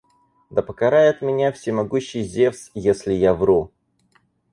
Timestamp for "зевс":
2.23-2.71